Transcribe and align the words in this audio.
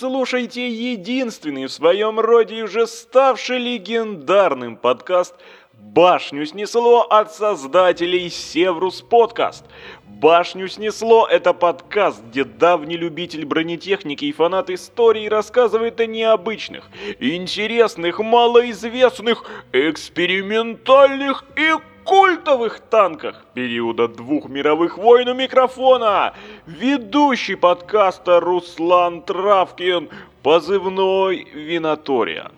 Слушаете 0.00 0.66
единственный 0.66 1.66
в 1.66 1.70
своем 1.70 2.18
роде 2.18 2.62
уже 2.62 2.86
ставший 2.86 3.58
легендарным 3.58 4.78
подкаст 4.78 5.34
«Башню 5.74 6.46
снесло» 6.46 7.02
от 7.02 7.34
создателей 7.34 8.30
Севрус 8.30 9.02
Подкаст. 9.02 9.66
«Башню 10.06 10.68
снесло»— 10.68 11.26
это 11.30 11.52
подкаст, 11.52 12.22
где 12.30 12.44
давний 12.44 12.96
любитель 12.96 13.44
бронетехники 13.44 14.24
и 14.24 14.32
фанат 14.32 14.70
истории 14.70 15.28
рассказывает 15.28 16.00
о 16.00 16.06
необычных, 16.06 16.88
интересных, 17.18 18.20
малоизвестных, 18.20 19.44
экспериментальных 19.72 21.44
и 21.56 21.74
культовых 22.10 22.80
танках 22.80 23.44
периода 23.54 24.08
двух 24.08 24.48
мировых 24.48 24.98
войн 24.98 25.28
у 25.28 25.34
микрофона. 25.34 26.34
Ведущий 26.66 27.54
подкаста 27.54 28.40
Руслан 28.40 29.22
Травкин, 29.22 30.08
позывной 30.42 31.44
Винатория. 31.54 32.50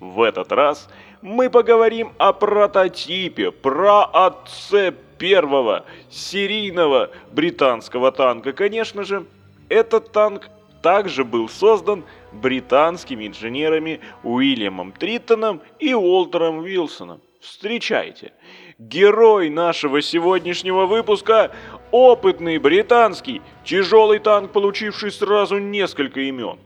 В 0.00 0.20
этот 0.20 0.50
раз 0.50 0.88
мы 1.22 1.48
поговорим 1.48 2.10
о 2.18 2.32
прототипе, 2.32 3.52
про 3.52 4.02
отце 4.02 4.92
первого 5.16 5.84
серийного 6.10 7.10
британского 7.30 8.10
танка. 8.10 8.52
Конечно 8.52 9.04
же, 9.04 9.26
этот 9.68 10.10
танк 10.10 10.48
также 10.82 11.24
был 11.24 11.48
создан 11.48 12.02
британскими 12.32 13.28
инженерами 13.28 14.00
Уильямом 14.24 14.90
Триттоном 14.90 15.60
и 15.78 15.94
Уолтером 15.94 16.58
Уилсоном. 16.58 17.20
Встречайте, 17.40 18.32
герой 18.78 19.48
нашего 19.48 20.02
сегодняшнего 20.02 20.86
выпуска– 20.86 21.52
опытный 21.92 22.58
британский 22.58 23.42
тяжелый 23.64 24.18
танк, 24.18 24.50
получивший 24.50 25.12
сразу 25.12 25.58
несколько 25.58 26.20
имен. 26.20 26.58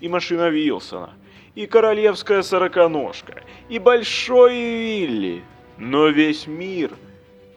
И 0.00 0.08
машина 0.08 0.48
Вилсона, 0.48 1.10
и 1.56 1.66
королевская 1.66 2.42
сороконожка, 2.42 3.42
и 3.68 3.80
большой 3.80 4.54
Вилли. 4.54 5.42
Но 5.76 6.06
весь 6.06 6.46
мир 6.46 6.92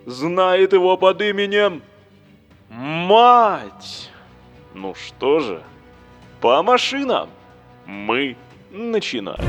знает 0.07 0.73
его 0.73 0.97
под 0.97 1.21
именем 1.21 1.83
Мать. 2.69 4.09
Ну 4.73 4.95
что 4.95 5.39
же, 5.39 5.61
по 6.41 6.63
машинам 6.63 7.29
мы 7.85 8.35
начинаем. 8.71 9.45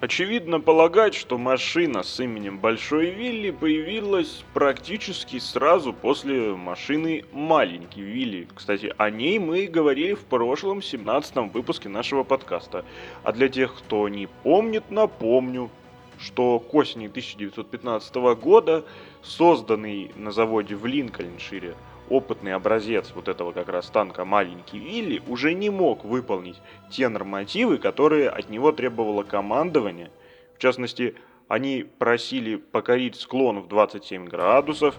Очевидно 0.00 0.58
полагать, 0.58 1.14
что 1.14 1.38
машина 1.38 2.02
с 2.02 2.18
именем 2.18 2.58
Большой 2.58 3.10
Вилли 3.10 3.50
появилась 3.50 4.42
практически 4.54 5.38
сразу 5.38 5.92
после 5.92 6.54
машины 6.54 7.24
Маленький 7.32 8.00
Вилли. 8.00 8.48
Кстати, 8.54 8.94
о 8.96 9.10
ней 9.10 9.38
мы 9.38 9.66
говорили 9.66 10.14
в 10.14 10.24
прошлом 10.24 10.82
17 10.82 11.52
выпуске 11.52 11.88
нашего 11.88 12.24
подкаста. 12.24 12.84
А 13.22 13.32
для 13.32 13.48
тех, 13.48 13.74
кто 13.76 14.08
не 14.08 14.28
помнит, 14.42 14.90
напомню, 14.90 15.70
что 16.18 16.58
к 16.58 16.74
осени 16.74 17.06
1915 17.06 18.14
года 18.40 18.84
созданный 19.22 20.10
на 20.16 20.32
заводе 20.32 20.74
в 20.74 20.86
Линкольншире 20.86 21.74
опытный 22.10 22.54
образец 22.54 23.12
вот 23.14 23.28
этого 23.28 23.52
как 23.52 23.68
раз 23.68 23.88
танка 23.90 24.24
маленький 24.24 24.78
Вилли 24.78 25.22
уже 25.28 25.54
не 25.54 25.70
мог 25.70 26.04
выполнить 26.04 26.56
те 26.90 27.08
нормативы, 27.08 27.78
которые 27.78 28.28
от 28.28 28.50
него 28.50 28.72
требовало 28.72 29.22
командование. 29.22 30.10
В 30.56 30.60
частности, 30.60 31.14
они 31.48 31.86
просили 31.98 32.56
покорить 32.56 33.16
склон 33.16 33.60
в 33.60 33.68
27 33.68 34.26
градусов, 34.26 34.96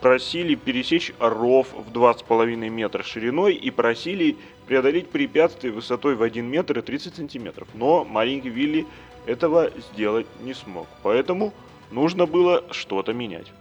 просили 0.00 0.56
пересечь 0.56 1.12
ров 1.20 1.68
в 1.72 1.92
2,5 1.92 2.68
метра 2.68 3.02
шириной 3.02 3.54
и 3.54 3.70
просили 3.70 4.36
преодолеть 4.66 5.08
препятствие 5.10 5.72
высотой 5.72 6.16
в 6.16 6.22
1 6.22 6.44
метр 6.44 6.78
и 6.78 6.82
30 6.82 7.14
сантиметров. 7.14 7.68
Но 7.74 8.04
маленький 8.04 8.48
Вилли 8.48 8.86
этого 9.26 9.70
сделать 9.92 10.26
не 10.42 10.54
смог, 10.54 10.88
поэтому 11.02 11.52
нужно 11.92 12.26
было 12.26 12.64
что-то 12.72 13.12
менять. 13.12 13.52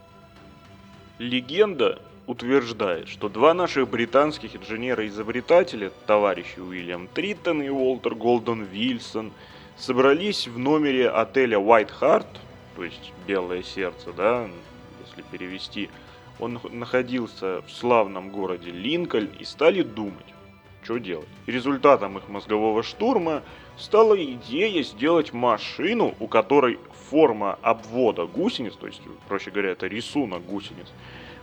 Легенда 1.19 2.01
утверждает, 2.31 3.09
что 3.09 3.27
два 3.27 3.53
наших 3.53 3.89
британских 3.89 4.55
инженера-изобретателя, 4.55 5.91
товарищи 6.07 6.59
Уильям 6.59 7.09
Триттон 7.13 7.61
и 7.61 7.67
Уолтер 7.67 8.15
Голден 8.15 8.63
Вильсон, 8.63 9.33
собрались 9.77 10.47
в 10.47 10.57
номере 10.57 11.09
отеля 11.09 11.57
White 11.57 11.91
Heart, 11.99 12.27
то 12.77 12.85
есть 12.85 13.11
Белое 13.27 13.63
сердце, 13.63 14.13
да, 14.13 14.47
если 15.05 15.23
перевести. 15.29 15.89
Он 16.39 16.57
находился 16.71 17.63
в 17.67 17.69
славном 17.69 18.29
городе 18.29 18.71
Линкольн 18.71 19.29
и 19.37 19.43
стали 19.43 19.81
думать, 19.83 20.33
что 20.83 20.99
делать. 20.99 21.27
Результатом 21.47 22.17
их 22.17 22.29
мозгового 22.29 22.81
штурма 22.81 23.43
стала 23.77 24.15
идея 24.15 24.81
сделать 24.83 25.33
машину, 25.33 26.15
у 26.21 26.27
которой 26.27 26.79
форма 27.09 27.59
обвода 27.61 28.25
гусениц, 28.25 28.75
то 28.75 28.87
есть, 28.87 29.01
проще 29.27 29.51
говоря, 29.51 29.71
это 29.71 29.87
рисунок 29.87 30.45
гусениц, 30.45 30.87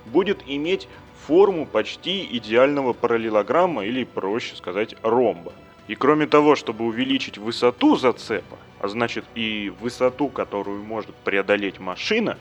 будет 0.08 0.42
иметь 0.46 0.88
форму 1.26 1.66
почти 1.66 2.26
идеального 2.36 2.92
параллелограмма 2.92 3.84
или, 3.84 4.04
проще 4.04 4.56
сказать, 4.56 4.94
ромба. 5.02 5.52
И 5.86 5.94
кроме 5.94 6.26
того, 6.26 6.56
чтобы 6.56 6.84
увеличить 6.84 7.38
высоту 7.38 7.96
зацепа, 7.96 8.56
а 8.80 8.88
значит 8.88 9.24
и 9.34 9.72
высоту, 9.80 10.28
которую 10.28 10.82
может 10.82 11.14
преодолеть 11.14 11.78
машина, 11.78 12.38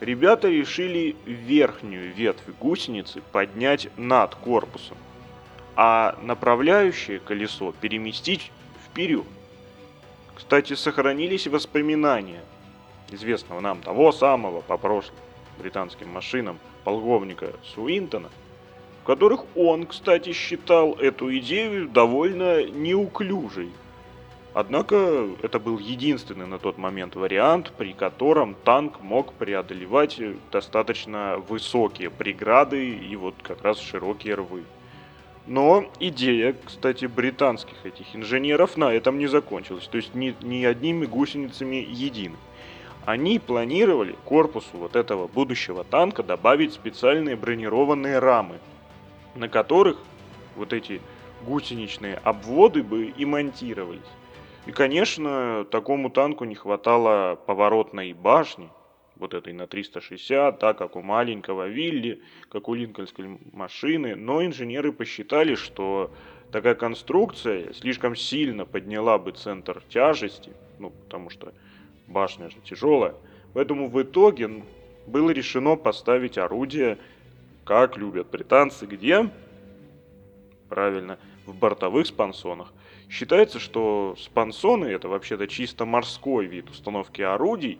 ребята 0.00 0.48
решили 0.48 1.16
верхнюю 1.26 2.12
ветвь 2.14 2.42
гусеницы 2.60 3.22
поднять 3.32 3.88
над 3.96 4.34
корпусом, 4.34 4.96
а 5.76 6.18
направляющее 6.22 7.20
колесо 7.20 7.72
переместить 7.80 8.50
вперед. 8.86 9.26
Кстати, 10.34 10.74
сохранились 10.74 11.46
воспоминания 11.46 12.42
известного 13.10 13.60
нам 13.60 13.80
того 13.80 14.12
самого 14.12 14.60
по 14.60 14.76
прошлым 14.76 15.16
британским 15.58 16.08
машинам 16.08 16.58
полковника 16.88 17.52
Суинтона, 17.74 18.30
в 19.02 19.06
которых 19.06 19.44
он, 19.54 19.84
кстати, 19.84 20.32
считал 20.32 20.94
эту 20.94 21.36
идею 21.36 21.86
довольно 21.86 22.64
неуклюжей. 22.64 23.68
Однако 24.54 25.28
это 25.42 25.58
был 25.58 25.78
единственный 25.78 26.46
на 26.46 26.58
тот 26.58 26.78
момент 26.78 27.14
вариант, 27.14 27.72
при 27.76 27.92
котором 27.92 28.54
танк 28.64 29.02
мог 29.02 29.34
преодолевать 29.34 30.18
достаточно 30.50 31.36
высокие 31.46 32.08
преграды 32.08 32.88
и 32.88 33.16
вот 33.16 33.34
как 33.42 33.62
раз 33.62 33.78
широкие 33.78 34.36
рвы. 34.36 34.62
Но 35.46 35.90
идея, 36.00 36.56
кстати, 36.64 37.04
британских 37.04 37.84
этих 37.84 38.16
инженеров 38.16 38.78
на 38.78 38.94
этом 38.94 39.18
не 39.18 39.26
закончилась, 39.26 39.86
то 39.88 39.98
есть 39.98 40.14
ни, 40.14 40.34
ни 40.40 40.64
одними 40.64 41.04
гусеницами 41.04 41.86
едины. 41.86 42.36
Они 43.08 43.38
планировали 43.38 44.16
корпусу 44.26 44.76
вот 44.76 44.94
этого 44.94 45.28
будущего 45.28 45.82
танка 45.82 46.22
добавить 46.22 46.74
специальные 46.74 47.36
бронированные 47.36 48.18
рамы, 48.18 48.58
на 49.34 49.48
которых 49.48 49.96
вот 50.56 50.74
эти 50.74 51.00
гусеничные 51.46 52.16
обводы 52.16 52.82
бы 52.82 53.06
и 53.06 53.24
монтировались. 53.24 54.12
И, 54.66 54.72
конечно, 54.72 55.64
такому 55.70 56.10
танку 56.10 56.44
не 56.44 56.54
хватало 56.54 57.36
поворотной 57.46 58.12
башни, 58.12 58.68
вот 59.16 59.32
этой 59.32 59.54
на 59.54 59.66
360, 59.66 60.58
так 60.58 60.76
как 60.76 60.94
у 60.94 61.00
маленького 61.00 61.66
Вилли, 61.66 62.20
как 62.50 62.68
у 62.68 62.74
линкольнской 62.74 63.38
машины, 63.54 64.16
но 64.16 64.44
инженеры 64.44 64.92
посчитали, 64.92 65.54
что 65.54 66.10
такая 66.52 66.74
конструкция 66.74 67.72
слишком 67.72 68.14
сильно 68.14 68.66
подняла 68.66 69.16
бы 69.16 69.32
центр 69.32 69.82
тяжести, 69.88 70.52
ну, 70.78 70.90
потому 70.90 71.30
что 71.30 71.54
башня 72.08 72.50
же 72.50 72.56
тяжелая. 72.64 73.14
Поэтому 73.54 73.88
в 73.88 74.02
итоге 74.02 74.62
было 75.06 75.30
решено 75.30 75.76
поставить 75.76 76.38
орудие, 76.38 76.98
как 77.64 77.96
любят 77.96 78.28
британцы, 78.30 78.86
где? 78.86 79.30
Правильно, 80.68 81.18
в 81.46 81.54
бортовых 81.54 82.06
спансонах. 82.06 82.72
Считается, 83.08 83.58
что 83.58 84.16
спансоны 84.18 84.86
это 84.86 85.08
вообще-то 85.08 85.46
чисто 85.46 85.84
морской 85.84 86.46
вид 86.46 86.68
установки 86.70 87.22
орудий, 87.22 87.78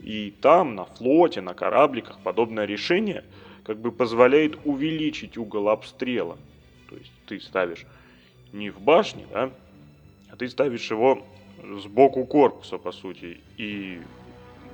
и 0.00 0.34
там, 0.42 0.74
на 0.74 0.84
флоте, 0.84 1.40
на 1.40 1.54
корабликах, 1.54 2.18
подобное 2.20 2.66
решение 2.66 3.24
как 3.64 3.78
бы 3.78 3.90
позволяет 3.90 4.58
увеличить 4.64 5.36
угол 5.36 5.70
обстрела. 5.70 6.36
То 6.88 6.96
есть 6.96 7.10
ты 7.26 7.40
ставишь 7.40 7.84
не 8.52 8.70
в 8.70 8.80
башне, 8.80 9.26
да, 9.32 9.50
а 10.30 10.36
ты 10.36 10.48
ставишь 10.48 10.90
его 10.90 11.26
сбоку 11.78 12.24
корпуса, 12.24 12.78
по 12.78 12.92
сути. 12.92 13.40
И 13.56 14.00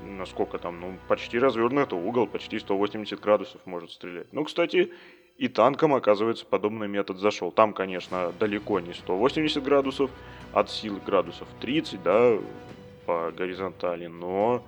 насколько 0.02 0.58
там, 0.58 0.80
ну, 0.80 0.98
почти 1.08 1.38
развернутый 1.38 1.98
угол, 1.98 2.26
почти 2.26 2.58
180 2.58 3.20
градусов 3.20 3.60
может 3.64 3.90
стрелять. 3.90 4.26
Ну, 4.32 4.44
кстати, 4.44 4.92
и 5.38 5.48
танкам, 5.48 5.94
оказывается, 5.94 6.44
подобный 6.46 6.88
метод 6.88 7.18
зашел. 7.18 7.50
Там, 7.50 7.72
конечно, 7.72 8.32
далеко 8.38 8.80
не 8.80 8.92
180 8.92 9.62
градусов, 9.62 10.10
от 10.52 10.70
силы 10.70 11.00
градусов 11.04 11.48
30, 11.60 12.02
да, 12.02 12.38
по 13.06 13.32
горизонтали, 13.36 14.06
но 14.06 14.62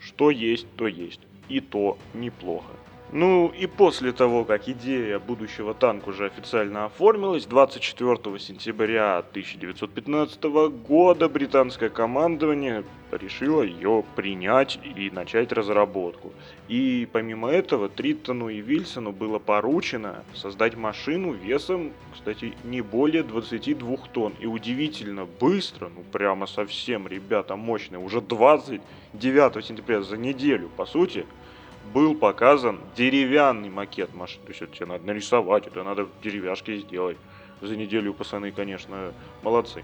Что 0.00 0.30
есть, 0.30 0.66
то 0.76 0.86
есть. 0.86 1.20
И 1.48 1.60
то 1.60 1.96
неплохо. 2.14 2.70
Ну 3.12 3.52
и 3.56 3.66
после 3.66 4.10
того, 4.10 4.44
как 4.44 4.68
идея 4.68 5.20
будущего 5.20 5.74
танка 5.74 6.08
уже 6.08 6.26
официально 6.26 6.86
оформилась, 6.86 7.46
24 7.46 8.16
сентября 8.40 9.18
1915 9.18 10.42
года 10.86 11.28
британское 11.28 11.88
командование 11.88 12.82
решило 13.12 13.62
ее 13.62 14.02
принять 14.16 14.80
и 14.82 15.08
начать 15.10 15.52
разработку. 15.52 16.32
И 16.66 17.08
помимо 17.12 17.48
этого 17.48 17.88
Триттону 17.88 18.48
и 18.48 18.60
Вильсону 18.60 19.12
было 19.12 19.38
поручено 19.38 20.24
создать 20.34 20.74
машину 20.74 21.32
весом, 21.32 21.92
кстати, 22.12 22.54
не 22.64 22.80
более 22.80 23.22
22 23.22 23.96
тонн. 24.12 24.32
И 24.40 24.46
удивительно 24.46 25.26
быстро, 25.26 25.90
ну 25.94 26.02
прямо 26.10 26.46
совсем, 26.46 27.06
ребята, 27.06 27.54
мощные, 27.54 28.00
уже 28.00 28.20
29 28.20 29.64
сентября 29.64 30.02
за 30.02 30.16
неделю, 30.16 30.68
по 30.76 30.86
сути, 30.86 31.24
был 31.92 32.14
показан 32.14 32.80
деревянный 32.96 33.70
макет 33.70 34.14
машины. 34.14 34.44
То 34.44 34.50
есть 34.50 34.62
это 34.62 34.74
тебе 34.74 34.86
надо 34.86 35.06
нарисовать, 35.06 35.66
это 35.66 35.82
надо 35.82 36.08
деревяшки 36.22 36.78
сделать. 36.78 37.16
За 37.60 37.76
неделю 37.76 38.12
пацаны, 38.12 38.52
конечно, 38.52 39.12
молодцы. 39.42 39.82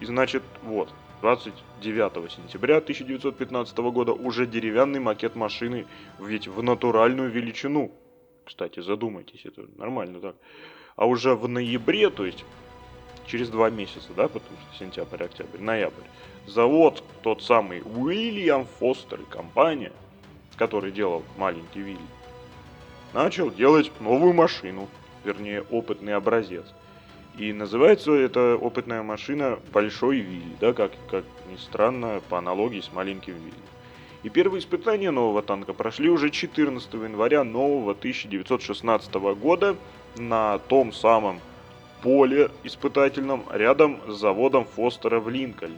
И 0.00 0.04
значит, 0.04 0.42
вот, 0.62 0.92
29 1.22 2.30
сентября 2.30 2.76
1915 2.76 3.76
года 3.78 4.12
уже 4.12 4.46
деревянный 4.46 5.00
макет 5.00 5.34
машины, 5.34 5.86
ведь 6.18 6.46
в 6.46 6.62
натуральную 6.62 7.30
величину. 7.30 7.92
Кстати, 8.44 8.80
задумайтесь, 8.80 9.44
это 9.44 9.66
нормально 9.76 10.20
так. 10.20 10.36
А 10.96 11.06
уже 11.06 11.34
в 11.34 11.48
ноябре, 11.48 12.10
то 12.10 12.26
есть 12.26 12.44
через 13.26 13.48
два 13.48 13.70
месяца, 13.70 14.08
да, 14.14 14.28
потому 14.28 14.56
что 14.60 14.78
сентябрь, 14.78 15.24
октябрь, 15.24 15.60
ноябрь, 15.60 16.04
завод 16.46 17.02
тот 17.22 17.42
самый 17.42 17.82
Уильям 17.82 18.66
Фостер 18.78 19.20
и 19.20 19.24
компания– 19.24 19.92
который 20.54 20.92
делал 20.92 21.22
маленький 21.36 21.80
Вилли, 21.80 21.98
начал 23.12 23.50
делать 23.50 23.90
новую 24.00 24.32
машину, 24.32 24.88
вернее 25.24 25.62
опытный 25.70 26.14
образец. 26.14 26.64
И 27.36 27.52
называется 27.52 28.12
эта 28.12 28.56
опытная 28.56 29.02
машина 29.02 29.58
Большой 29.72 30.18
Вилли, 30.18 30.56
да, 30.60 30.72
как, 30.72 30.92
как 31.10 31.24
ни 31.50 31.56
странно, 31.56 32.20
по 32.28 32.38
аналогии 32.38 32.80
с 32.80 32.92
маленьким 32.92 33.34
Вилли. 33.34 33.54
И 34.22 34.28
первые 34.30 34.60
испытания 34.60 35.10
нового 35.10 35.42
танка 35.42 35.72
прошли 35.74 36.08
уже 36.08 36.30
14 36.30 36.94
января 36.94 37.44
нового 37.44 37.92
1916 37.92 39.14
года 39.14 39.76
на 40.16 40.58
том 40.60 40.92
самом 40.92 41.40
поле 42.02 42.50
испытательном 42.62 43.44
рядом 43.50 44.00
с 44.06 44.14
заводом 44.18 44.64
Фостера 44.64 45.20
в 45.20 45.28
Линкольне. 45.28 45.76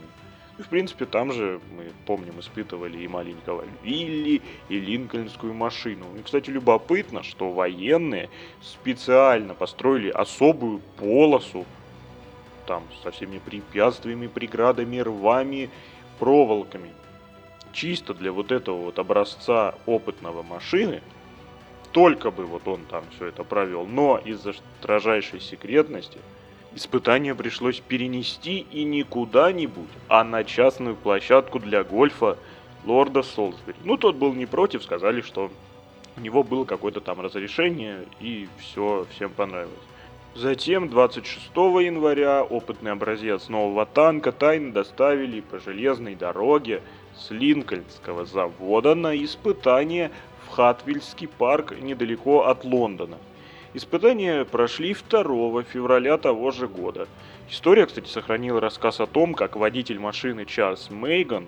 И, 0.57 0.63
в 0.63 0.69
принципе, 0.69 1.05
там 1.05 1.31
же, 1.31 1.61
мы 1.75 1.91
помним, 2.05 2.39
испытывали 2.39 2.97
и 2.97 3.07
маленького 3.07 3.63
Вилли, 3.83 4.41
и 4.69 4.79
линкольнскую 4.79 5.53
машину. 5.53 6.05
И, 6.17 6.23
кстати, 6.23 6.49
любопытно, 6.49 7.21
что 7.21 7.51
военные 7.51 8.29
специально 8.61 9.53
построили 9.53 10.09
особую 10.09 10.79
полосу, 10.97 11.65
там, 12.65 12.83
со 13.03 13.11
всеми 13.11 13.37
препятствиями, 13.37 14.27
преградами, 14.27 14.97
рвами, 14.97 15.69
проволоками. 16.19 16.91
Чисто 17.71 18.15
для 18.15 18.31
вот 18.31 18.51
этого 18.51 18.77
вот 18.77 18.97
образца 18.97 19.75
опытного 19.85 20.41
машины, 20.41 21.01
только 21.91 22.31
бы 22.31 22.45
вот 22.45 22.67
он 22.67 22.81
там 22.89 23.03
все 23.15 23.27
это 23.27 23.43
провел, 23.43 23.85
но 23.85 24.17
из-за 24.17 24.53
строжайшей 24.79 25.39
секретности– 25.39 26.17
Испытание 26.77 27.33
пришлось 27.33 27.79
перенести 27.79 28.59
и 28.71 28.83
не 28.83 29.01
куда-нибудь, 29.01 29.89
а 30.09 30.23
на 30.23 30.43
частную 30.43 30.95
площадку 30.95 31.57
для 31.57 31.83
гольфа 31.83 32.37
лорда 32.85 33.23
Солсбери. 33.23 33.79
Ну, 33.83 33.97
тот 33.97 34.15
был 34.15 34.35
не 34.35 34.45
против, 34.45 34.83
сказали, 34.83 35.21
что 35.21 35.49
у 36.17 36.21
него 36.21 36.43
было 36.43 36.65
какое-то 36.65 37.01
там 37.01 37.19
разрешение, 37.19 38.05
и 38.19 38.47
все 38.59 39.07
всем 39.09 39.31
понравилось. 39.31 39.73
Затем 40.35 40.87
26 40.87 41.47
января 41.55 42.43
опытный 42.43 42.91
образец 42.91 43.49
нового 43.49 43.87
танка 43.87 44.31
тайно 44.31 44.71
доставили 44.71 45.41
по 45.41 45.57
железной 45.57 46.13
дороге 46.13 46.83
с 47.15 47.31
Линкольнского 47.31 48.25
завода 48.25 48.93
на 48.93 49.17
испытание 49.17 50.11
в 50.45 50.51
Хатвильский 50.51 51.27
парк 51.27 51.73
недалеко 51.81 52.45
от 52.45 52.63
Лондона. 52.65 53.17
Испытания 53.77 54.43
прошли 54.43 54.95
2 54.95 55.61
февраля 55.61 56.17
того 56.17 56.49
же 56.49 56.67
года. 56.67 57.07
История, 57.47 57.85
кстати, 57.85 58.07
сохранила 58.07 58.59
рассказ 58.59 58.99
о 58.99 59.05
том, 59.05 59.35
как 59.35 59.55
водитель 59.55 59.99
машины 59.99 60.45
Чарльз 60.45 60.89
Мейган, 60.89 61.47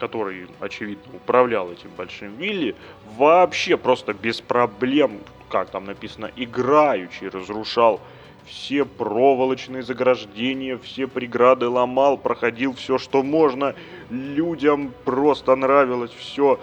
который, 0.00 0.48
очевидно, 0.58 1.04
управлял 1.14 1.70
этим 1.70 1.90
большим 1.96 2.34
Вилли, 2.38 2.74
вообще 3.16 3.76
просто 3.76 4.14
без 4.14 4.40
проблем, 4.40 5.20
как 5.48 5.70
там 5.70 5.84
написано, 5.84 6.32
играючи 6.34 7.26
разрушал 7.26 8.00
все 8.44 8.84
проволочные 8.84 9.84
заграждения, 9.84 10.76
все 10.76 11.06
преграды 11.06 11.68
ломал, 11.68 12.18
проходил 12.18 12.74
все, 12.74 12.98
что 12.98 13.22
можно. 13.22 13.76
Людям 14.10 14.92
просто 15.04 15.54
нравилось 15.54 16.10
все 16.18 16.58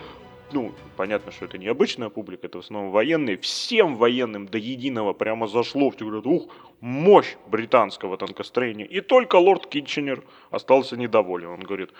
ну, 0.53 0.71
понятно, 0.97 1.31
что 1.31 1.45
это 1.45 1.57
не 1.57 1.67
обычная 1.67 2.09
публика, 2.09 2.47
это 2.47 2.59
в 2.59 2.61
основном 2.61 2.91
военные, 2.91 3.37
всем 3.37 3.95
военным 3.95 4.47
до 4.47 4.57
единого 4.57 5.13
прямо 5.13 5.47
зашло, 5.47 5.89
все 5.91 6.05
говорят, 6.05 6.25
ух, 6.25 6.53
мощь 6.79 7.35
британского 7.47 8.17
танкостроения. 8.17 8.85
И 8.85 9.01
только 9.01 9.35
лорд 9.35 9.67
Китченер 9.67 10.23
остался 10.49 10.97
недоволен. 10.97 11.49
Он 11.49 11.59
говорит, 11.59 11.91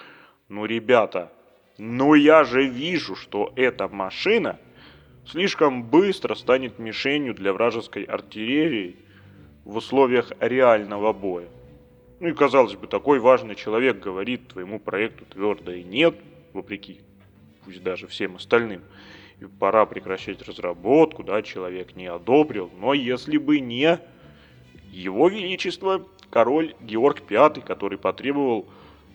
ну, 0.49 0.65
ребята, 0.65 1.31
ну 1.77 2.13
я 2.13 2.43
же 2.43 2.65
вижу, 2.67 3.15
что 3.15 3.53
эта 3.55 3.87
машина 3.87 4.59
слишком 5.25 5.83
быстро 5.83 6.35
станет 6.35 6.79
мишенью 6.79 7.33
для 7.33 7.53
вражеской 7.53 8.03
артиллерии 8.03 8.97
в 9.65 9.77
условиях 9.77 10.31
реального 10.39 11.13
боя. 11.13 11.47
Ну 12.19 12.27
и 12.27 12.33
казалось 12.33 12.75
бы, 12.75 12.87
такой 12.87 13.19
важный 13.19 13.55
человек 13.55 13.99
говорит 13.99 14.47
твоему 14.49 14.79
проекту 14.79 15.25
твердо 15.25 15.71
и 15.71 15.83
нет, 15.83 16.15
вопреки 16.53 17.01
пусть 17.63 17.83
даже 17.83 18.07
всем 18.07 18.35
остальным. 18.35 18.81
И 19.39 19.45
пора 19.45 19.85
прекращать 19.85 20.41
разработку, 20.47 21.23
да, 21.23 21.41
человек 21.41 21.95
не 21.95 22.07
одобрил. 22.07 22.69
Но 22.79 22.93
если 22.93 23.37
бы 23.37 23.59
не 23.59 23.99
его 24.91 25.29
величество, 25.29 26.05
король 26.29 26.75
Георг 26.81 27.23
V, 27.29 27.61
который 27.61 27.97
потребовал 27.97 28.67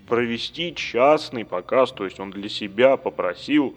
провести 0.08 0.74
частный 0.74 1.44
показ, 1.44 1.92
то 1.92 2.04
есть 2.04 2.20
он 2.20 2.30
для 2.30 2.48
себя 2.48 2.96
попросил, 2.96 3.76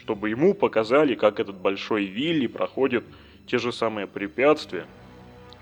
чтобы 0.00 0.30
ему 0.30 0.54
показали, 0.54 1.14
как 1.14 1.40
этот 1.40 1.56
большой 1.56 2.04
Вилли 2.04 2.46
проходит 2.46 3.04
те 3.46 3.58
же 3.58 3.72
самые 3.72 4.06
препятствия. 4.06 4.86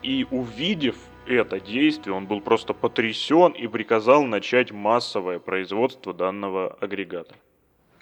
И 0.02 0.26
увидев 0.30 0.96
это 1.26 1.60
действие, 1.60 2.14
он 2.14 2.26
был 2.26 2.40
просто 2.40 2.74
потрясен 2.74 3.52
и 3.52 3.66
приказал 3.66 4.24
начать 4.24 4.70
массовое 4.70 5.38
производство 5.38 6.12
данного 6.12 6.74
агрегата. 6.80 7.34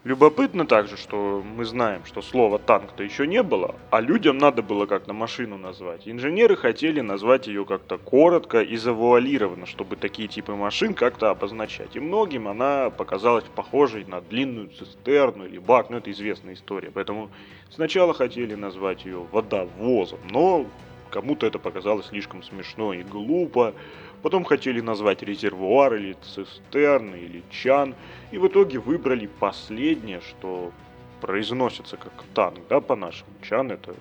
Любопытно 0.05 0.67
также, 0.67 0.97
что 0.97 1.45
мы 1.45 1.65
знаем, 1.65 2.05
что 2.05 2.23
слова 2.23 2.59
танк-то 2.59 3.05
еще 3.05 3.25
не 3.25 3.41
было, 3.45 3.77
а 3.91 4.01
людям 4.01 4.37
надо 4.37 4.61
было 4.61 4.87
как-то 4.87 5.13
машину 5.13 5.59
назвать. 5.59 6.09
Инженеры 6.09 6.57
хотели 6.57 7.01
назвать 7.01 7.47
ее 7.47 7.65
как-то 7.65 7.99
коротко 7.99 8.63
и 8.63 8.77
завуалированно, 8.77 9.65
чтобы 9.65 9.95
такие 9.95 10.27
типы 10.27 10.55
машин 10.55 10.95
как-то 10.95 11.31
обозначать. 11.31 11.95
И 11.95 12.01
многим 12.01 12.49
она 12.49 12.91
показалась 12.91 13.45
похожей 13.55 14.05
на 14.05 14.21
длинную 14.21 14.71
цистерну 14.71 15.47
или 15.47 15.59
бак, 15.59 15.89
ну 15.89 15.99
это 15.99 16.11
известная 16.11 16.55
история. 16.55 16.91
Поэтому 16.93 17.31
сначала 17.71 18.13
хотели 18.13 18.57
назвать 18.57 19.05
ее 19.05 19.25
водовозом, 19.31 20.19
но 20.29 20.67
кому-то 21.11 21.47
это 21.47 21.61
показалось 21.61 22.07
слишком 22.07 22.43
смешно 22.43 22.93
и 22.93 23.05
глупо. 23.05 23.73
Потом 24.23 24.45
хотели 24.45 24.81
назвать 24.81 25.23
резервуар 25.23 25.95
или 25.95 26.17
цистерн 26.23 27.15
или 27.15 27.43
чан. 27.51 27.95
И 28.31 28.39
в 28.39 28.47
итоге 28.47 28.79
выбрали 28.79 29.27
последнее, 29.27 30.21
что 30.21 30.73
произносится 31.21 31.97
как 31.97 32.13
танк, 32.35 32.61
да, 32.69 32.81
по-нашему. 32.81 33.31
Чан 33.43 33.73
это 33.73 33.95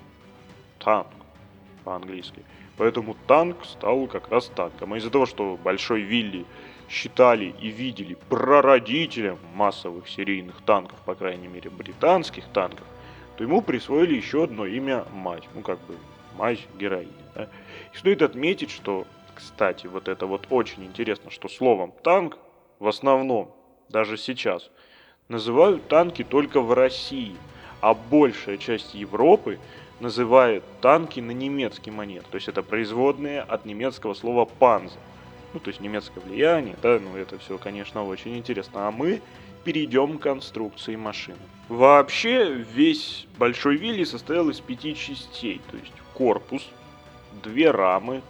танк 0.80 1.08
по-английски. 1.84 2.44
Поэтому 2.78 3.16
танк 3.28 3.58
стал 3.66 4.08
как 4.08 4.30
раз 4.30 4.48
танком. 4.56 4.94
А 4.94 4.98
из-за 4.98 5.10
того, 5.10 5.26
что 5.26 5.58
Большой 5.64 6.02
Вилли 6.02 6.46
считали 6.90 7.56
и 7.60 7.70
видели 7.70 8.18
прародителем 8.30 9.40
массовых 9.56 10.08
серийных 10.10 10.56
танков, 10.66 11.00
по 11.06 11.16
крайней 11.16 11.48
мере 11.48 11.70
британских 11.70 12.44
танков, 12.54 12.86
то 13.38 13.44
ему 13.44 13.62
присвоили 13.62 14.16
еще 14.16 14.44
одно 14.44 14.66
имя 14.66 15.06
мать. 15.14 15.48
Ну, 15.56 15.62
как 15.62 15.80
бы 15.86 15.96
мать 16.38 16.68
героини. 16.78 17.12
Да? 17.34 17.48
И 17.94 17.98
стоит 17.98 18.22
отметить, 18.22 18.72
что 18.72 19.06
кстати, 19.42 19.88
вот 19.88 20.08
это 20.08 20.26
вот 20.28 20.48
очень 20.50 20.86
интересно, 20.86 21.32
что 21.32 21.50
словом 21.50 21.94
танк 22.04 22.38
в 22.80 22.88
основном, 22.88 23.52
даже 23.90 24.18
сейчас, 24.18 24.70
называют 25.28 25.88
танки 25.88 26.24
только 26.24 26.62
в 26.62 26.74
России, 26.74 27.36
а 27.82 27.94
большая 27.94 28.58
часть 28.58 28.94
Европы 28.94 29.60
называет 30.00 30.64
танки 30.82 31.20
на 31.20 31.32
немецкий 31.32 31.92
манер. 31.92 32.24
То 32.30 32.36
есть 32.36 32.48
это 32.48 32.62
производные 32.64 33.42
от 33.42 33.66
немецкого 33.66 34.14
слова 34.14 34.46
«панзер». 34.46 35.00
Ну, 35.54 35.60
то 35.60 35.70
есть 35.70 35.82
немецкое 35.82 36.24
влияние, 36.24 36.76
да, 36.82 37.00
ну 37.00 37.18
это 37.18 37.38
все, 37.38 37.58
конечно, 37.58 38.06
очень 38.06 38.38
интересно. 38.38 38.88
А 38.88 38.92
мы 38.92 39.22
перейдем 39.64 40.18
к 40.18 40.22
конструкции 40.22 40.96
машины. 40.96 41.38
Вообще, 41.68 42.54
весь 42.54 43.28
Большой 43.38 43.78
Вилли 43.78 44.06
состоял 44.06 44.50
из 44.50 44.60
пяти 44.60 44.96
частей, 44.96 45.62
то 45.70 45.78
есть 45.78 45.94
корпус, 46.14 46.68
две 47.44 47.72
рамы, 47.72 48.22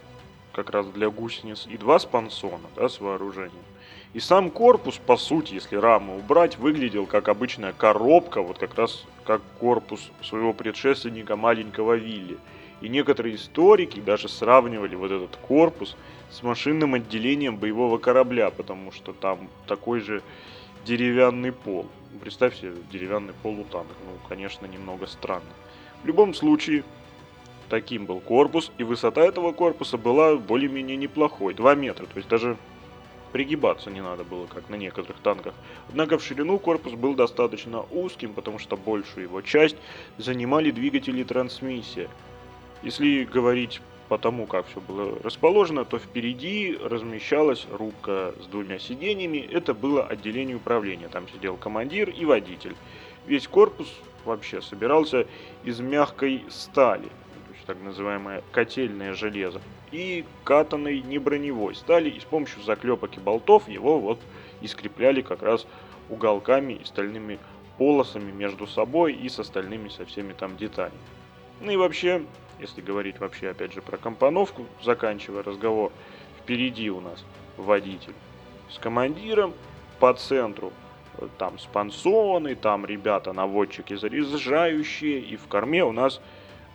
как 0.53 0.69
раз 0.69 0.87
для 0.87 1.09
гусениц, 1.09 1.67
и 1.67 1.77
два 1.77 1.99
спансона, 1.99 2.67
да, 2.75 2.89
с 2.89 2.99
вооружением. 2.99 3.63
И 4.13 4.19
сам 4.19 4.49
корпус, 4.49 4.97
по 4.97 5.15
сути, 5.15 5.53
если 5.53 5.77
раму 5.77 6.17
убрать, 6.17 6.57
выглядел 6.57 7.05
как 7.05 7.29
обычная 7.29 7.71
коробка, 7.71 8.41
вот 8.41 8.57
как 8.57 8.75
раз 8.75 9.05
как 9.23 9.41
корпус 9.59 10.11
своего 10.21 10.53
предшественника 10.53 11.37
маленького 11.37 11.93
Вилли. 11.93 12.37
И 12.81 12.89
некоторые 12.89 13.35
историки 13.35 13.99
даже 14.01 14.27
сравнивали 14.27 14.95
вот 14.95 15.11
этот 15.11 15.37
корпус 15.37 15.95
с 16.29 16.43
машинным 16.43 16.95
отделением 16.95 17.57
боевого 17.57 17.99
корабля, 17.99 18.49
потому 18.49 18.91
что 18.91 19.13
там 19.13 19.47
такой 19.67 20.01
же 20.01 20.23
деревянный 20.85 21.53
пол. 21.53 21.87
Представь 22.19 22.59
себе 22.59 22.73
деревянный 22.91 23.33
пол 23.43 23.59
у 23.59 23.63
танка. 23.63 23.93
Ну, 24.05 24.17
конечно, 24.27 24.65
немного 24.65 25.07
странно. 25.07 25.53
В 26.03 26.07
любом 26.07 26.33
случае, 26.33 26.83
таким 27.71 28.05
был 28.05 28.19
корпус, 28.19 28.69
и 28.77 28.83
высота 28.83 29.21
этого 29.21 29.53
корпуса 29.53 29.97
была 29.97 30.35
более-менее 30.35 30.97
неплохой, 30.97 31.53
2 31.53 31.75
метра, 31.75 32.05
то 32.05 32.17
есть 32.17 32.27
даже 32.27 32.57
пригибаться 33.31 33.89
не 33.89 34.01
надо 34.01 34.25
было, 34.25 34.45
как 34.45 34.67
на 34.69 34.75
некоторых 34.75 35.21
танках. 35.21 35.53
Однако 35.87 36.19
в 36.19 36.23
ширину 36.23 36.59
корпус 36.59 36.93
был 36.93 37.13
достаточно 37.13 37.85
узким, 37.89 38.33
потому 38.33 38.59
что 38.59 38.75
большую 38.75 39.23
его 39.23 39.41
часть 39.41 39.77
занимали 40.17 40.69
двигатели 40.71 41.23
трансмиссия. 41.23 42.09
Если 42.83 43.23
говорить 43.23 43.79
по 44.09 44.17
тому, 44.17 44.47
как 44.47 44.67
все 44.67 44.81
было 44.81 45.17
расположено, 45.23 45.85
то 45.85 45.97
впереди 45.97 46.77
размещалась 46.83 47.65
рубка 47.71 48.35
с 48.43 48.47
двумя 48.47 48.79
сиденьями. 48.79 49.37
Это 49.49 49.73
было 49.73 50.03
отделение 50.03 50.57
управления. 50.57 51.07
Там 51.07 51.29
сидел 51.29 51.55
командир 51.55 52.09
и 52.09 52.25
водитель. 52.25 52.75
Весь 53.27 53.47
корпус 53.47 53.87
вообще 54.25 54.61
собирался 54.61 55.25
из 55.63 55.79
мягкой 55.79 56.43
стали, 56.49 57.07
так 57.65 57.77
называемое 57.81 58.43
котельное 58.51 59.13
железо, 59.13 59.61
и 59.91 60.25
катанной 60.43 61.01
неброневой 61.01 61.75
стали, 61.75 62.09
и 62.09 62.19
с 62.19 62.23
помощью 62.23 62.61
заклепок 62.63 63.17
и 63.17 63.19
болтов 63.19 63.67
его 63.67 63.99
вот 63.99 64.19
и 64.61 64.67
скрепляли 64.67 65.21
как 65.21 65.41
раз 65.41 65.65
уголками 66.09 66.73
и 66.73 66.85
стальными 66.85 67.39
полосами 67.77 68.31
между 68.31 68.67
собой 68.67 69.13
и 69.13 69.29
с 69.29 69.39
остальными 69.39 69.89
со 69.89 70.05
всеми 70.05 70.33
там 70.33 70.57
деталями. 70.57 70.97
Ну 71.61 71.71
и 71.71 71.75
вообще, 71.75 72.23
если 72.59 72.81
говорить 72.81 73.19
вообще 73.19 73.49
опять 73.49 73.73
же 73.73 73.81
про 73.81 73.97
компоновку, 73.97 74.65
заканчивая 74.83 75.43
разговор, 75.43 75.91
впереди 76.39 76.89
у 76.89 77.01
нас 77.01 77.23
водитель 77.57 78.13
с 78.69 78.77
командиром, 78.77 79.53
по 79.99 80.13
центру 80.13 80.73
э, 81.19 81.27
там 81.37 81.59
спансоны, 81.59 82.55
там 82.55 82.85
ребята, 82.85 83.33
наводчики 83.33 83.95
заряжающие, 83.95 85.19
и 85.19 85.35
в 85.35 85.47
корме 85.47 85.83
у 85.83 85.91
нас 85.91 86.19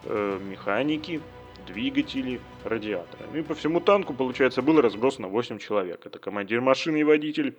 э, 0.06 0.38
механики, 0.42 1.20
двигатели, 1.66 2.40
радиаторы. 2.64 3.24
Ну 3.32 3.38
и 3.38 3.42
по 3.42 3.54
всему 3.54 3.80
танку, 3.80 4.14
получается, 4.14 4.62
было 4.62 4.82
разбросано 4.82 5.28
8 5.28 5.58
человек. 5.58 6.06
Это 6.06 6.18
командир 6.18 6.60
машины 6.60 7.00
и 7.00 7.04
водитель, 7.04 7.56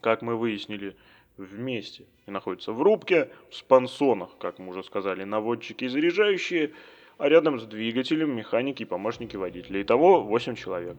как 0.00 0.22
мы 0.22 0.36
выяснили, 0.36 0.96
вместе. 1.36 2.06
И 2.26 2.30
находятся 2.30 2.72
в 2.72 2.82
рубке, 2.82 3.30
в 3.50 3.56
спансонах, 3.56 4.30
как 4.38 4.58
мы 4.58 4.70
уже 4.70 4.84
сказали, 4.84 5.24
наводчики 5.24 5.84
и 5.84 5.88
заряжающие, 5.88 6.72
а 7.18 7.28
рядом 7.28 7.58
с 7.60 7.64
двигателем 7.64 8.36
механики 8.36 8.82
и 8.82 8.86
помощники 8.86 9.36
водителя. 9.36 9.82
Итого 9.82 10.22
8 10.22 10.54
человек. 10.54 10.96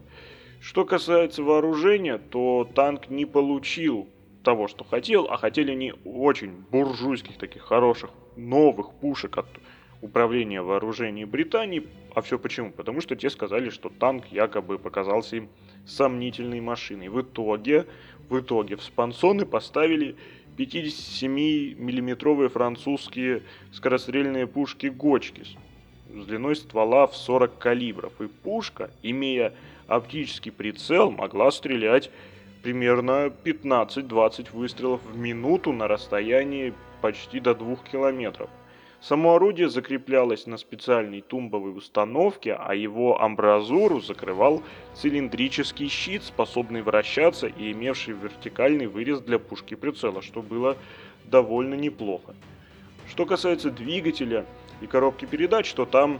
Что 0.62 0.86
касается 0.86 1.44
вооружения, 1.44 2.18
то 2.18 2.68
танк 2.74 3.10
не 3.10 3.26
получил 3.26 4.08
того, 4.44 4.68
что 4.68 4.84
хотел, 4.84 5.26
а 5.26 5.38
хотели 5.38 5.72
они 5.72 5.94
очень 6.06 6.52
буржуйских, 6.72 7.38
таких 7.38 7.64
хороших, 7.64 8.12
новых 8.36 8.94
пушек 8.94 9.38
от 9.38 9.48
управления 10.02 10.62
вооружений 10.62 11.26
Британии. 11.26 11.88
А 12.14 12.22
все 12.22 12.40
почему? 12.40 12.72
Потому 12.72 13.02
что 13.02 13.16
те 13.16 13.30
сказали, 13.30 13.70
что 13.70 13.90
танк 13.90 14.26
якобы 14.32 14.78
показался 14.78 15.38
им 15.38 15.50
сомнительной 15.86 16.62
машиной. 16.62 17.10
В 17.10 17.22
итоге, 17.22 17.86
в 18.30 18.40
итоге 18.40 18.76
в 18.76 18.84
спансоны 18.84 19.46
поставили 19.46 20.16
57-миллиметровые 20.58 22.50
французские 22.50 23.44
скорострельные 23.72 24.48
пушки 24.48 24.88
Гочкис 24.88 25.56
с 26.14 26.26
длиной 26.26 26.56
ствола 26.56 27.08
в 27.08 27.16
40 27.16 27.58
калибров. 27.58 28.14
И 28.22 28.28
пушка, 28.28 28.92
имея 29.04 29.54
оптический 29.88 30.52
прицел, 30.52 31.12
могла 31.12 31.52
стрелять 31.52 32.10
примерно 32.64 33.32
15-20 33.44 34.52
выстрелов 34.54 35.02
в 35.04 35.18
минуту 35.18 35.72
на 35.72 35.88
расстоянии 35.88 36.74
почти 37.02 37.40
до 37.40 37.54
2 37.54 37.76
километров. 37.92 38.50
Само 39.08 39.36
орудие 39.36 39.70
закреплялось 39.70 40.48
на 40.48 40.58
специальной 40.58 41.22
тумбовой 41.22 41.78
установке, 41.78 42.58
а 42.60 42.74
его 42.74 43.22
амбразуру 43.22 44.02
закрывал 44.02 44.64
цилиндрический 44.96 45.90
щит, 45.90 46.24
способный 46.24 46.82
вращаться 46.82 47.46
и 47.46 47.72
имевший 47.72 48.16
вертикальный 48.16 48.88
вырез 48.88 49.20
для 49.20 49.38
пушки 49.38 49.76
прицела, 49.76 50.24
что 50.24 50.42
было 50.42 50.76
довольно 51.24 51.76
неплохо. 51.76 52.34
Что 53.08 53.28
касается 53.28 53.70
двигателя 53.70 54.44
и 54.82 54.88
коробки 54.88 55.26
передач, 55.26 55.72
то 55.76 55.86
там 55.86 56.20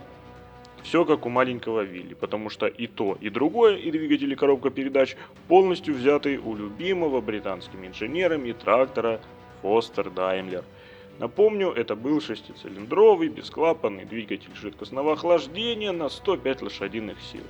все 0.84 1.06
как 1.06 1.26
у 1.26 1.30
маленького 1.30 1.82
Вилли, 1.82 2.14
потому 2.14 2.52
что 2.52 2.68
и 2.68 2.86
то, 2.86 3.18
и 3.20 3.32
другое, 3.32 3.78
и 3.78 3.90
двигатель, 3.90 4.32
и 4.32 4.36
коробка 4.36 4.70
передач 4.70 5.16
полностью 5.48 5.96
взяты 5.96 6.38
у 6.38 6.56
любимого 6.56 7.20
британскими 7.20 7.88
инженерами 7.88 8.52
трактора 8.52 9.22
Фостер 9.64 10.12
Даймлер– 10.12 10.64
Напомню, 11.20 11.72
это 11.72 11.96
был 11.96 12.20
шестицилиндровый 12.20 13.30
бесклапанный 13.30 14.06
двигатель 14.06 14.54
жидкостного 14.56 15.14
охлаждения 15.14 15.94
на 15.94 16.10
105 16.10 16.64
лошадиных 16.64 17.22
сил. 17.22 17.44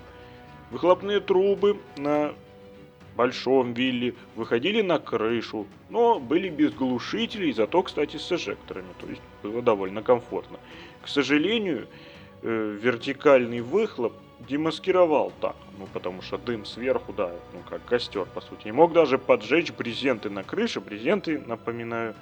Выхлопные 0.70 1.20
трубы 1.20 1.80
на 1.98 2.34
большом 3.16 3.74
вилле 3.74 4.14
выходили 4.36 4.82
на 4.82 5.00
крышу, 5.00 5.66
но 5.90 6.20
были 6.20 6.50
без 6.50 6.74
глушителей, 6.74 7.54
зато, 7.54 7.82
кстати, 7.82 8.18
с 8.18 8.32
эжекторами, 8.32 8.94
то 9.00 9.08
есть 9.08 9.22
было 9.42 9.62
довольно 9.62 10.04
комфортно. 10.04 10.60
К 11.02 11.08
сожалению, 11.08 11.88
э, 12.42 12.78
вертикальный 12.82 13.62
выхлоп 13.62 14.14
демаскировал 14.48 15.32
так, 15.40 15.56
ну 15.80 15.88
потому 15.92 16.22
что 16.22 16.38
дым 16.38 16.66
сверху, 16.66 17.14
да, 17.14 17.32
ну 17.54 17.60
как 17.70 17.86
костер 17.86 18.26
по 18.26 18.42
сути, 18.42 18.68
и 18.68 18.72
мог 18.72 18.92
даже 18.92 19.18
поджечь 19.18 19.72
брезенты 19.72 20.30
на 20.30 20.44
крыше, 20.44 20.82
брезенты, 20.82 21.40
напоминаю, 21.40 22.16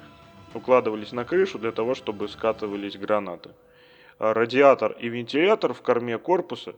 укладывались 0.54 1.12
на 1.12 1.24
крышу 1.24 1.58
для 1.58 1.72
того, 1.72 1.94
чтобы 1.94 2.28
скатывались 2.28 2.96
гранаты. 2.96 3.50
А 4.18 4.32
радиатор 4.32 4.92
и 4.92 5.08
вентилятор 5.08 5.74
в 5.74 5.82
корме 5.82 6.18
корпуса 6.18 6.74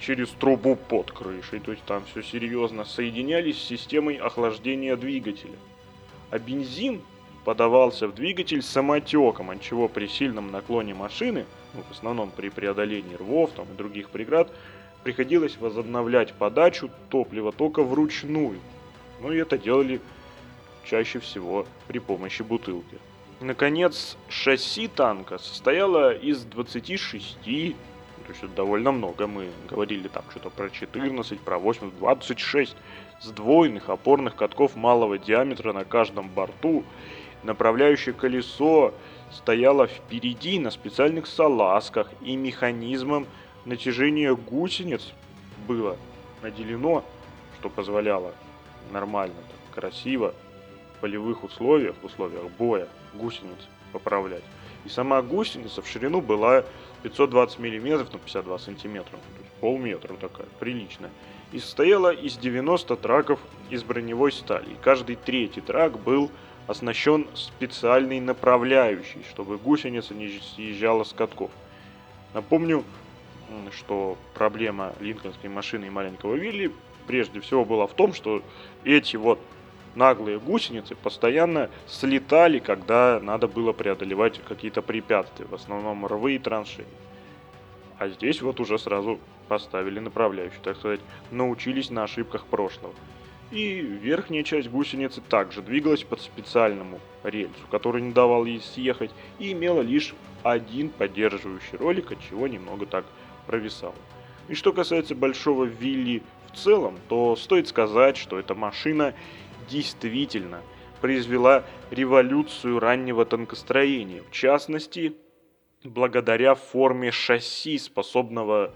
через 0.00 0.28
трубу 0.30 0.76
под 0.76 1.12
крышей, 1.12 1.60
то 1.60 1.70
есть 1.70 1.84
там 1.84 2.04
все 2.10 2.22
серьезно, 2.22 2.84
соединялись 2.84 3.58
с 3.58 3.66
системой 3.66 4.16
охлаждения 4.16 4.96
двигателя. 4.96 5.56
А 6.30 6.38
бензин 6.38 7.02
подавался 7.44 8.08
в 8.08 8.14
двигатель 8.14 8.62
самотеком, 8.62 9.50
от 9.50 9.62
чего 9.62 9.88
при 9.88 10.06
сильном 10.06 10.50
наклоне 10.50 10.94
машины, 10.94 11.46
ну, 11.74 11.82
в 11.88 11.90
основном 11.92 12.30
при 12.30 12.48
преодолении 12.48 13.14
рвов 13.14 13.50
там, 13.56 13.66
и 13.72 13.76
других 13.76 14.10
преград, 14.10 14.50
приходилось 15.04 15.56
возобновлять 15.58 16.34
подачу 16.34 16.90
топлива 17.08 17.52
только 17.52 17.82
вручную. 17.82 18.58
Ну 19.20 19.32
и 19.32 19.38
это 19.38 19.56
делали 19.56 20.00
чаще 20.88 21.18
всего 21.18 21.66
при 21.86 21.98
помощи 21.98 22.42
бутылки. 22.42 22.98
Наконец, 23.40 24.16
шасси 24.28 24.88
танка 24.88 25.38
состояло 25.38 26.12
из 26.12 26.42
26, 26.44 27.44
то 27.44 27.50
есть 28.32 28.42
это 28.42 28.48
довольно 28.48 28.90
много, 28.90 29.26
мы 29.26 29.48
говорили 29.68 30.08
там 30.08 30.24
что-то 30.30 30.50
про 30.50 30.70
14, 30.70 31.38
про 31.40 31.58
8, 31.58 31.92
26 31.98 32.76
сдвоенных 33.22 33.90
опорных 33.90 34.34
катков 34.34 34.76
малого 34.76 35.18
диаметра 35.18 35.72
на 35.72 35.84
каждом 35.84 36.28
борту. 36.28 36.84
Направляющее 37.44 38.12
колесо 38.12 38.92
стояло 39.30 39.86
впереди 39.86 40.58
на 40.58 40.70
специальных 40.70 41.26
салазках 41.26 42.10
и 42.22 42.34
механизмом 42.34 43.26
натяжения 43.64 44.34
гусениц 44.34 45.12
было 45.68 45.96
наделено, 46.42 47.04
что 47.58 47.68
позволяло 47.68 48.34
нормально, 48.90 49.36
красиво 49.72 50.34
полевых 51.00 51.44
условиях, 51.44 51.94
в 52.02 52.06
условиях 52.06 52.44
боя, 52.58 52.88
гусениц 53.14 53.58
поправлять. 53.92 54.42
И 54.84 54.88
сама 54.88 55.20
гусеница 55.22 55.82
в 55.82 55.88
ширину 55.88 56.20
была 56.20 56.64
520 57.02 57.58
мм 57.58 58.12
на 58.12 58.18
52 58.18 58.58
сантиметра, 58.58 59.12
то 59.12 59.42
есть 59.42 59.52
полметра 59.60 60.14
такая, 60.14 60.46
приличная. 60.58 61.10
И 61.52 61.58
состояла 61.58 62.12
из 62.12 62.36
90 62.36 62.96
траков 62.96 63.40
из 63.70 63.82
броневой 63.82 64.32
стали. 64.32 64.72
И 64.72 64.76
каждый 64.80 65.16
третий 65.16 65.60
трак 65.60 65.98
был 65.98 66.30
оснащен 66.66 67.26
специальной 67.34 68.20
направляющей, 68.20 69.24
чтобы 69.30 69.56
гусеница 69.56 70.14
не 70.14 70.40
съезжала 70.54 71.04
с 71.04 71.12
катков. 71.12 71.50
Напомню, 72.34 72.84
что 73.72 74.18
проблема 74.34 74.92
линкольнской 75.00 75.48
машины 75.48 75.86
и 75.86 75.90
маленького 75.90 76.34
Вилли 76.34 76.70
прежде 77.06 77.40
всего 77.40 77.64
была 77.64 77.86
в 77.86 77.94
том, 77.94 78.12
что 78.12 78.42
эти 78.84 79.16
вот 79.16 79.40
наглые 79.98 80.38
гусеницы 80.38 80.94
постоянно 80.94 81.68
слетали, 81.86 82.60
когда 82.60 83.20
надо 83.20 83.48
было 83.48 83.72
преодолевать 83.72 84.40
какие-то 84.48 84.80
препятствия, 84.80 85.46
в 85.46 85.54
основном 85.54 86.06
рвы 86.06 86.36
и 86.36 86.38
траншеи. 86.38 86.86
А 87.98 88.08
здесь 88.08 88.40
вот 88.40 88.60
уже 88.60 88.78
сразу 88.78 89.18
поставили 89.48 89.98
направляющую, 89.98 90.60
так 90.62 90.76
сказать, 90.76 91.00
научились 91.32 91.90
на 91.90 92.04
ошибках 92.04 92.46
прошлого. 92.46 92.94
И 93.50 93.80
верхняя 93.80 94.44
часть 94.44 94.68
гусеницы 94.68 95.20
также 95.20 95.62
двигалась 95.62 96.04
под 96.04 96.20
специальному 96.20 97.00
рельсу, 97.24 97.66
который 97.70 98.02
не 98.02 98.12
давал 98.12 98.44
ей 98.44 98.60
съехать, 98.60 99.10
и 99.38 99.52
имела 99.52 99.80
лишь 99.80 100.14
один 100.44 100.90
поддерживающий 100.90 101.78
ролик, 101.78 102.12
от 102.12 102.20
чего 102.20 102.46
немного 102.46 102.86
так 102.86 103.04
провисало. 103.46 103.94
И 104.48 104.54
что 104.54 104.72
касается 104.72 105.14
Большого 105.14 105.64
Вилли 105.64 106.22
в 106.52 106.56
целом, 106.56 106.98
то 107.08 107.34
стоит 107.36 107.68
сказать, 107.68 108.16
что 108.16 108.38
эта 108.38 108.54
машина 108.54 109.14
действительно 109.68 110.62
произвела 111.00 111.64
революцию 111.90 112.80
раннего 112.80 113.24
танкостроения. 113.24 114.22
В 114.22 114.32
частности, 114.32 115.14
благодаря 115.84 116.54
форме 116.54 117.10
шасси, 117.10 117.78
способного 117.78 118.72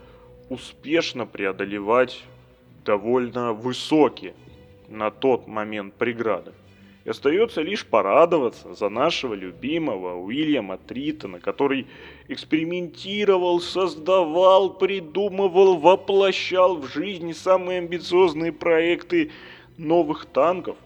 успешно 0.49 1.27
преодолевать 1.27 2.23
довольно 2.85 3.53
высокие 3.53 4.35
на 4.89 5.11
тот 5.11 5.47
момент 5.47 5.95
преграды. 5.95 6.53
И 7.05 7.11
остается 7.11 7.63
лишь 7.63 7.85
порадоваться 7.85 8.75
за 8.75 8.89
нашего 8.89 9.35
любимого 9.35 10.21
Уильяма 10.23 10.79
Тритона, 10.79 11.41
который 11.41 11.89
экспериментировал, 12.29 13.61
создавал, 13.61 14.75
придумывал, 14.75 15.79
воплощал 15.79 16.77
в 16.77 16.87
жизни 16.87 17.33
самые 17.33 17.79
амбициозные 17.79 18.53
проекты 18.53 19.33
новых 19.79 20.27
танков. 20.27 20.77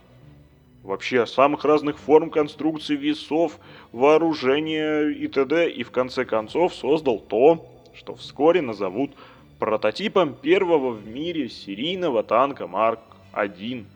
Вообще 0.83 1.26
самых 1.26 1.64
разных 1.64 1.99
форм 1.99 2.31
конструкций 2.31 2.97
весов, 2.97 3.59
вооружения 3.93 5.09
и 5.09 5.26
т.д. 5.26 5.69
И 5.71 5.83
в 5.83 5.90
конце 5.90 6.25
концов 6.25 6.75
создал 6.75 7.19
то, 7.19 7.66
что 7.95 8.14
вскоре 8.14 8.62
назовут 8.62 9.11
прототипом 9.59 10.35
первого 10.35 10.90
в 10.90 11.07
мире 11.07 11.49
серийного 11.49 12.23
танка 12.23 12.66
Марк-1 12.66 13.87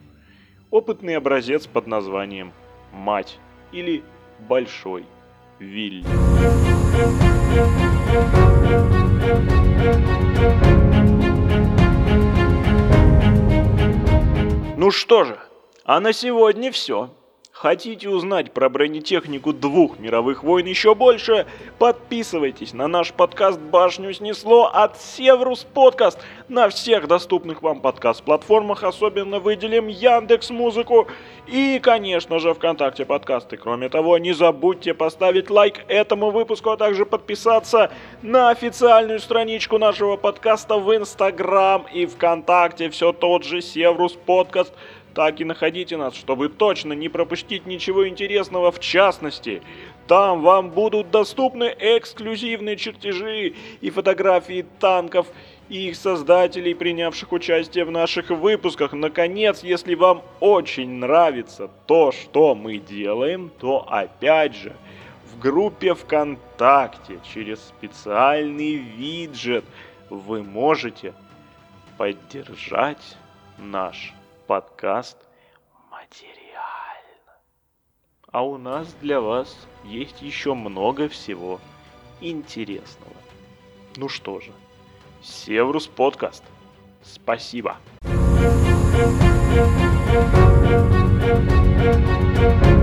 опытный 0.70 1.16
образец 1.16 1.66
под 1.66 1.86
названием 1.86 2.52
«Мать» 2.92 3.38
или 3.72 4.02
«Большой 4.48 5.04
Вилли». 5.58 6.04
Ну 14.82 14.90
что 14.90 15.24
же, 15.24 15.38
а 15.84 16.00
на 16.00 16.14
сегодня 16.14 16.72
все. 16.72 17.10
Хотите 17.60 18.08
узнать 18.08 18.52
про 18.52 18.70
бронетехнику 18.70 19.52
двух 19.52 19.98
мировых 19.98 20.42
войн 20.42 20.64
еще 20.64 20.94
больше? 20.94 21.44
Подписывайтесь 21.78 22.72
на 22.72 22.88
наш 22.88 23.12
подкаст 23.12 23.60
«Башню 23.60 24.14
снесло» 24.14 24.70
от 24.72 24.98
Севрус 24.98 25.64
Подкаст 25.64 26.18
на 26.48 26.70
всех 26.70 27.06
доступных 27.06 27.60
вам 27.60 27.82
подкаст-платформах, 27.82 28.82
особенно 28.82 29.40
выделим 29.40 29.88
Яндекс 29.88 30.48
Музыку 30.48 31.06
и, 31.46 31.78
конечно 31.82 32.38
же, 32.38 32.54
ВКонтакте 32.54 33.04
подкасты. 33.04 33.58
Кроме 33.58 33.90
того, 33.90 34.16
не 34.16 34.32
забудьте 34.32 34.94
поставить 34.94 35.50
лайк 35.50 35.84
этому 35.86 36.30
выпуску, 36.30 36.70
а 36.70 36.78
также 36.78 37.04
подписаться 37.04 37.92
на 38.22 38.48
официальную 38.48 39.20
страничку 39.20 39.76
нашего 39.76 40.16
подкаста 40.16 40.76
в 40.78 40.96
Инстаграм 40.96 41.84
и 41.92 42.06
ВКонтакте. 42.06 42.88
Все 42.88 43.12
тот 43.12 43.44
же 43.44 43.60
Севрус 43.60 44.14
Подкаст– 44.14 44.72
так 45.14 45.40
и 45.40 45.44
находите 45.44 45.96
нас, 45.96 46.14
чтобы 46.14 46.48
точно 46.48 46.92
не 46.92 47.08
пропустить 47.08 47.66
ничего 47.66 48.08
интересного 48.08 48.70
в 48.70 48.80
частности. 48.80 49.62
Там 50.06 50.42
вам 50.42 50.70
будут 50.70 51.10
доступны 51.10 51.74
эксклюзивные 51.78 52.76
чертежи 52.76 53.54
и 53.80 53.90
фотографии 53.90 54.66
танков 54.78 55.26
и 55.68 55.88
их 55.88 55.96
создателей, 55.96 56.74
принявших 56.74 57.32
участие 57.32 57.84
в 57.84 57.90
наших 57.90 58.30
выпусках. 58.30 58.92
Наконец, 58.92 59.62
если 59.62 59.94
вам 59.94 60.22
очень 60.40 60.90
нравится 60.90 61.70
то, 61.86 62.10
что 62.12 62.54
мы 62.54 62.78
делаем, 62.78 63.50
то 63.60 63.86
опять 63.88 64.56
же, 64.56 64.74
в 65.32 65.38
группе 65.38 65.94
ВКонтакте 65.94 67.20
через 67.32 67.60
специальный 67.60 68.74
виджет 68.74 69.64
вы 70.10 70.42
можете 70.42 71.14
поддержать 71.96 73.16
наш 73.58 74.12
подкаст 74.50 75.16
материально. 75.92 77.38
А 78.32 78.42
у 78.44 78.58
нас 78.58 78.92
для 79.00 79.20
вас 79.20 79.56
есть 79.84 80.22
еще 80.22 80.54
много 80.54 81.08
всего 81.08 81.60
интересного. 82.20 83.14
Ну 83.94 84.08
что 84.08 84.40
же, 84.40 84.50
Севрус 85.22 85.86
подкаст. 85.86 86.42
Спасибо. 87.00 87.76
Thank 92.42 92.64
you. 92.64 92.79